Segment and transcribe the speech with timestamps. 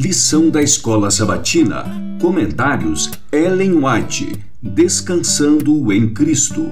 [0.00, 1.84] Lição da Escola Sabatina.
[2.20, 4.32] Comentários Ellen White.
[4.62, 6.70] Descansando em Cristo.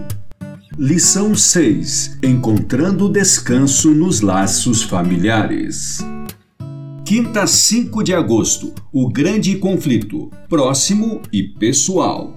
[0.78, 2.18] Lição 6.
[2.22, 5.98] Encontrando descanso nos laços familiares.
[7.04, 8.72] Quinta, 5 de agosto.
[8.92, 10.30] O grande conflito.
[10.48, 12.32] Próximo e pessoal.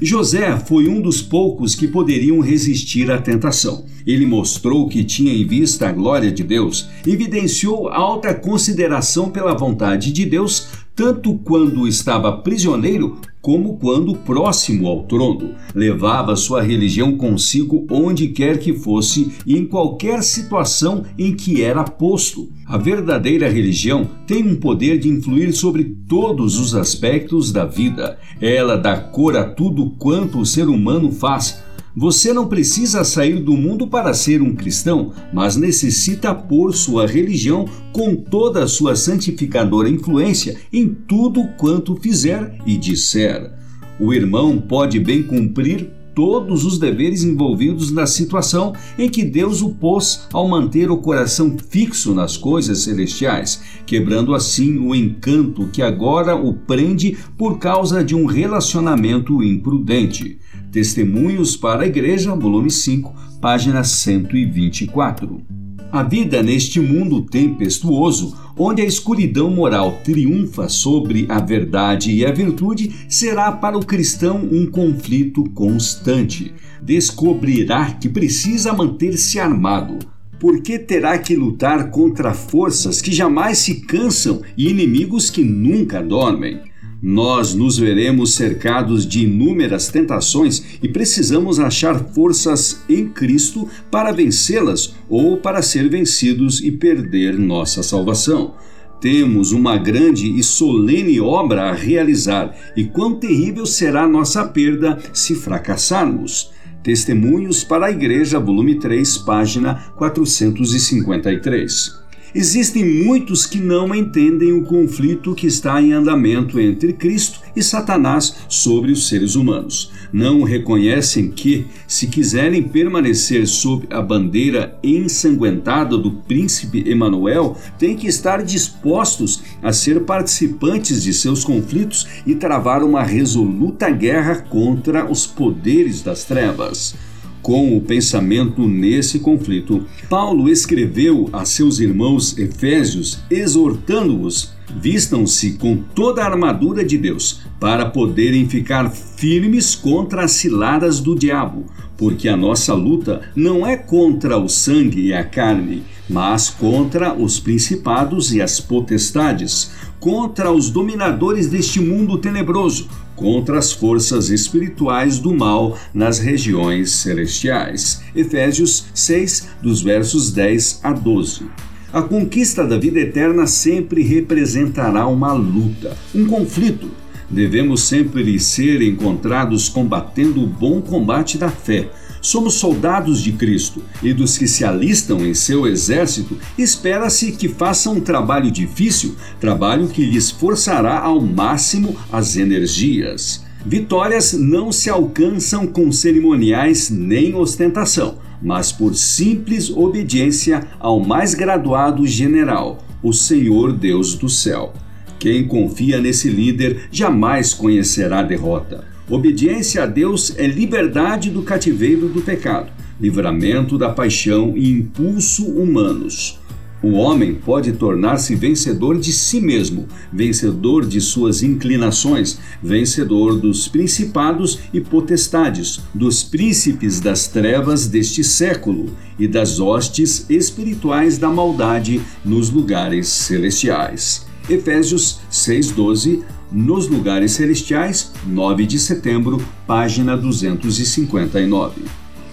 [0.00, 3.84] José foi um dos poucos que poderiam resistir à tentação.
[4.10, 10.10] Ele mostrou que tinha em vista a glória de Deus, evidenciou alta consideração pela vontade
[10.10, 15.54] de Deus, tanto quando estava prisioneiro como quando próximo ao trono.
[15.72, 21.84] Levava sua religião consigo onde quer que fosse e em qualquer situação em que era
[21.84, 22.50] posto.
[22.66, 28.18] A verdadeira religião tem um poder de influir sobre todos os aspectos da vida.
[28.40, 31.62] Ela dá cor a tudo quanto o ser humano faz
[32.00, 37.66] você não precisa sair do mundo para ser um cristão, mas necessita pôr sua religião
[37.92, 43.52] com toda a sua santificadora influência em tudo quanto fizer e disser.
[44.00, 49.74] O irmão pode bem cumprir todos os deveres envolvidos na situação em que Deus o
[49.74, 56.34] pôs ao manter o coração fixo nas coisas celestiais, quebrando assim o encanto que agora
[56.34, 60.38] o prende por causa de um relacionamento imprudente.
[60.70, 65.42] Testemunhos para a Igreja, volume 5, página 124.
[65.90, 72.30] A vida neste mundo tempestuoso, onde a escuridão moral triunfa sobre a verdade e a
[72.30, 76.54] virtude, será para o cristão um conflito constante.
[76.80, 79.98] Descobrirá que precisa manter-se armado,
[80.38, 86.60] porque terá que lutar contra forças que jamais se cansam e inimigos que nunca dormem
[87.02, 94.94] nós nos veremos cercados de inúmeras tentações e precisamos achar forças em Cristo para vencê-las
[95.08, 98.54] ou para ser vencidos e perder nossa salvação.
[99.00, 105.34] Temos uma grande e solene obra a realizar, e quão terrível será nossa perda se
[105.34, 106.50] fracassarmos.
[106.82, 111.99] Testemunhos para a Igreja, volume 3, página 453.
[112.32, 118.36] Existem muitos que não entendem o conflito que está em andamento entre Cristo e Satanás
[118.48, 119.90] sobre os seres humanos.
[120.12, 128.06] Não reconhecem que, se quiserem permanecer sob a bandeira ensanguentada do príncipe Emanuel, têm que
[128.06, 135.26] estar dispostos a ser participantes de seus conflitos e travar uma resoluta guerra contra os
[135.26, 136.94] poderes das trevas
[137.42, 146.22] com o pensamento nesse conflito, Paulo escreveu a seus irmãos efésios, exortando-os: vistam-se com toda
[146.22, 151.66] a armadura de Deus, para poderem ficar firmes contra as ciladas do diabo,
[151.96, 157.38] porque a nossa luta não é contra o sangue e a carne, mas contra os
[157.38, 165.34] principados e as potestades, contra os dominadores deste mundo tenebroso, contra as forças espirituais do
[165.34, 168.02] mal nas regiões celestiais.
[168.16, 171.44] Efésios 6, dos versos 10 a 12.
[171.92, 176.88] A conquista da vida eterna sempre representará uma luta, um conflito.
[177.30, 181.88] Devemos sempre ser encontrados combatendo o bom combate da fé,
[182.22, 187.94] Somos soldados de Cristo e dos que se alistam em seu exército, espera-se que façam
[187.94, 193.42] um trabalho difícil, trabalho que lhes forçará ao máximo as energias.
[193.64, 202.06] Vitórias não se alcançam com cerimoniais nem ostentação, mas por simples obediência ao mais graduado
[202.06, 204.74] general, o Senhor Deus do céu.
[205.20, 208.86] Quem confia nesse líder jamais conhecerá derrota.
[209.06, 216.40] Obediência a Deus é liberdade do cativeiro do pecado, livramento da paixão e impulso humanos.
[216.82, 224.60] O homem pode tornar-se vencedor de si mesmo, vencedor de suas inclinações, vencedor dos principados
[224.72, 232.48] e potestades, dos príncipes das trevas deste século e das hostes espirituais da maldade nos
[232.48, 234.29] lugares celestiais.
[234.48, 236.22] Efésios 6:12
[236.52, 241.82] nos Lugares Celestiais, 9 de setembro, página 259.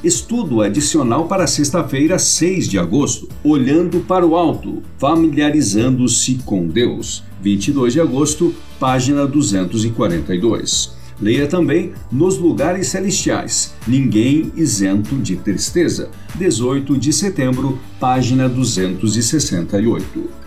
[0.04, 3.28] Estudo adicional para sexta-feira, 6 de agosto.
[3.44, 7.24] Olhando para o alto, familiarizando-se com Deus.
[7.42, 10.96] 22 de agosto, página 242.
[11.20, 20.47] Leia também Nos Lugares Celestiais, Ninguém Isento de Tristeza, 18 de setembro, página 268.